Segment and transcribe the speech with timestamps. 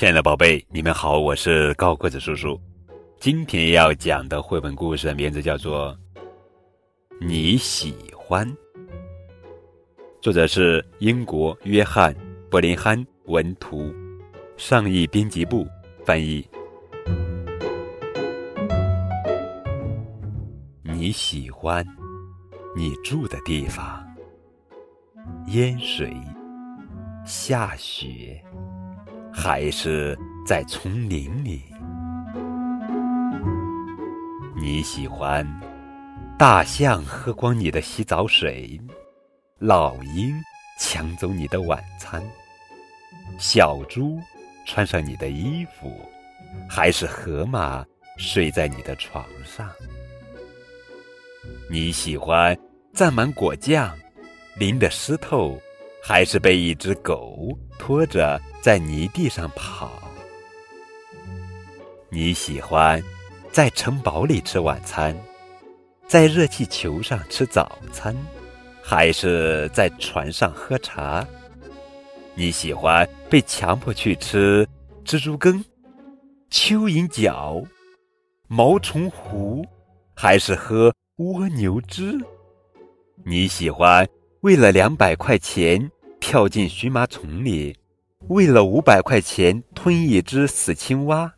[0.00, 2.58] 亲爱的宝贝，你们好，我是高个子叔叔。
[3.18, 5.94] 今天要讲的绘本故事名字叫做
[7.20, 8.48] 《你喜欢》，
[10.22, 12.14] 作者是英国约翰·
[12.48, 13.94] 伯林汉文图，
[14.56, 15.68] 上译编辑部
[16.02, 16.48] 翻译。
[20.82, 21.86] 你喜欢
[22.74, 24.02] 你住的地方，
[25.48, 26.10] 淹水、
[27.26, 28.42] 下雪。
[29.42, 31.62] 还是在丛林里？
[34.54, 35.46] 你喜欢
[36.38, 38.78] 大象喝光你的洗澡水，
[39.58, 40.34] 老鹰
[40.78, 42.22] 抢走你的晚餐，
[43.38, 44.20] 小猪
[44.66, 45.90] 穿上你的衣服，
[46.68, 47.82] 还是河马
[48.18, 49.66] 睡在你的床上？
[51.70, 52.54] 你喜欢
[52.92, 53.96] 沾满果酱，
[54.58, 55.58] 淋得湿透？
[56.02, 59.92] 还是被一只狗拖着在泥地上跑。
[62.08, 63.02] 你喜欢
[63.52, 65.16] 在城堡里吃晚餐，
[66.08, 68.16] 在热气球上吃早餐，
[68.82, 71.26] 还是在船上喝茶？
[72.34, 74.66] 你喜欢被强迫去吃
[75.04, 75.64] 蜘蛛羹、
[76.50, 77.62] 蚯蚓脚、
[78.48, 79.64] 毛虫糊，
[80.14, 82.18] 还是喝蜗牛汁？
[83.24, 84.08] 你喜欢？
[84.40, 87.76] 为了两百块钱跳进荨麻丛里，
[88.28, 91.32] 为了五百块钱吞一只死青蛙，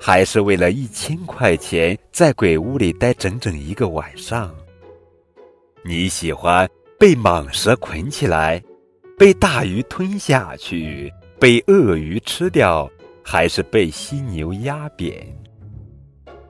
[0.00, 4.52] 还是为了一千块钱在鬼屋里待整整一个晚上？
[5.84, 8.62] 你喜欢被蟒蛇捆起来，
[9.16, 12.90] 被大鱼吞下去，被鳄鱼吃掉，
[13.22, 15.14] 还是被犀牛压扁？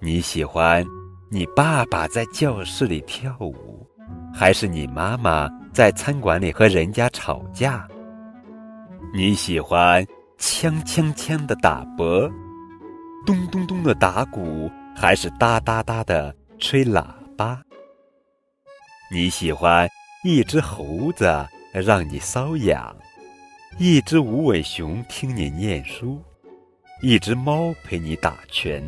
[0.00, 0.84] 你喜欢
[1.30, 3.86] 你爸爸在教室里跳舞，
[4.34, 5.48] 还是你妈妈？
[5.72, 7.88] 在餐馆里和人家吵架，
[9.14, 10.04] 你喜欢
[10.38, 12.30] 锵锵锵的打钹，
[13.24, 17.06] 咚咚咚的打鼓，还是哒哒哒的吹喇
[17.38, 17.62] 叭？
[19.10, 19.88] 你喜欢
[20.24, 21.24] 一只猴子
[21.72, 22.94] 让你搔痒，
[23.78, 26.22] 一只无尾熊听你念书，
[27.00, 28.84] 一只猫陪你打拳，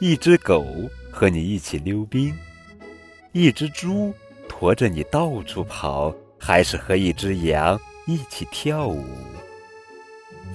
[0.00, 0.64] 一只狗
[1.12, 2.34] 和你一起溜冰，
[3.32, 4.10] 一只猪。
[4.48, 9.04] 驮着你到处跑，还是和一只羊一起跳舞？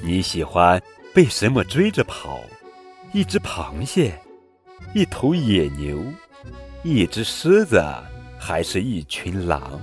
[0.01, 0.81] 你喜欢
[1.13, 2.41] 被什么追着跑？
[3.13, 4.19] 一只螃蟹，
[4.93, 6.03] 一头野牛，
[6.83, 7.81] 一只狮子，
[8.39, 9.79] 还是一群狼？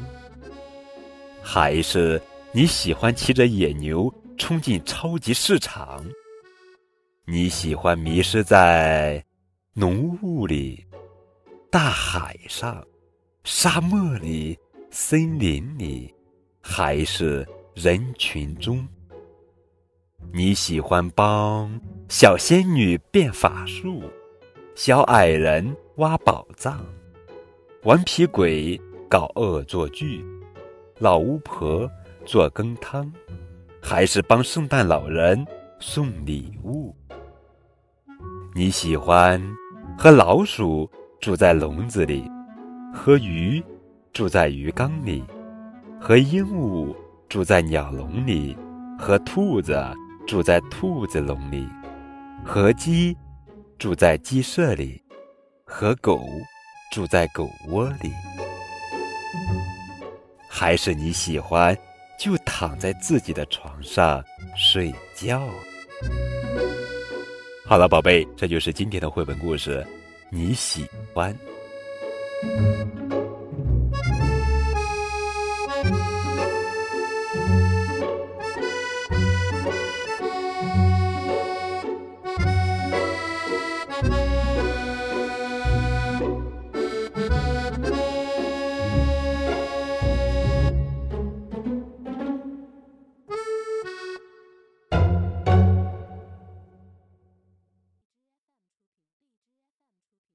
[1.40, 2.20] 还是
[2.52, 6.04] 你喜欢骑着野牛冲进超级市场？
[7.24, 9.24] 你喜欢迷失在
[9.74, 10.84] 浓雾里、
[11.70, 12.84] 大海上？
[13.44, 14.58] 沙漠里、
[14.90, 16.14] 森林里，
[16.60, 18.86] 还是人群中？
[20.30, 24.02] 你喜欢帮小仙女变法术，
[24.74, 26.84] 小矮人挖宝藏，
[27.84, 28.78] 顽皮鬼
[29.08, 30.22] 搞恶作剧，
[30.98, 31.90] 老巫婆
[32.26, 33.10] 做羹汤，
[33.80, 35.42] 还是帮圣诞老人
[35.80, 36.94] 送礼物？
[38.54, 39.42] 你喜欢
[39.96, 40.88] 和老鼠
[41.20, 42.30] 住在笼子里？
[42.92, 43.62] 和鱼
[44.12, 45.24] 住在鱼缸里，
[46.00, 46.94] 和鹦鹉
[47.28, 48.56] 住在鸟笼里，
[48.98, 49.80] 和兔子
[50.26, 51.66] 住在兔子笼里，
[52.44, 53.16] 和鸡
[53.78, 55.02] 住在鸡舍里，
[55.64, 56.20] 和狗
[56.92, 58.10] 住在狗窝里。
[60.48, 61.76] 还是你喜欢
[62.18, 64.22] 就躺在自己的床上
[64.56, 65.40] 睡觉？
[67.64, 69.86] 好了，宝贝，这就是今天的绘本故事，
[70.28, 70.84] 你喜
[71.14, 71.34] 欢。
[72.42, 73.09] Música